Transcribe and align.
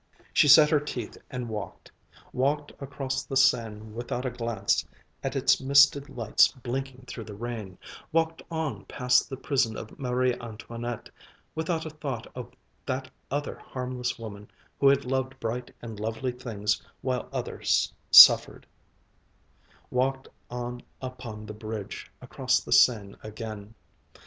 She 0.33 0.47
set 0.47 0.71
her 0.71 0.79
teeth 0.79 1.15
and 1.29 1.47
walked; 1.47 1.91
walked 2.33 2.71
across 2.81 3.23
the 3.23 3.37
Seine 3.37 3.81
without 3.91 4.25
a 4.25 4.31
glance 4.31 4.83
at 5.23 5.35
its 5.35 5.61
misted 5.61 6.09
lights 6.09 6.47
blinking 6.47 7.05
through 7.07 7.25
the 7.25 7.35
rain, 7.35 7.77
walked 8.11 8.41
on 8.49 8.85
past 8.85 9.29
the 9.29 9.37
prison 9.37 9.77
of 9.77 9.99
Marie 9.99 10.33
Antoinette, 10.41 11.11
without 11.53 11.85
a 11.85 11.91
thought 11.91 12.25
of 12.33 12.51
that 12.87 13.11
other 13.29 13.59
harmless 13.59 14.17
woman 14.17 14.49
who 14.79 14.87
had 14.87 15.05
loved 15.05 15.39
bright 15.39 15.69
and 15.83 15.99
lovely 15.99 16.31
things 16.31 16.81
while 17.01 17.29
others 17.31 17.93
suffered: 18.09 18.65
walked 19.91 20.27
on 20.49 20.81
upon 20.99 21.45
the 21.45 21.53
bridge 21.53 22.09
across 22.23 22.59
the 22.59 22.71
Seine 22.73 23.15
again. 23.21 23.75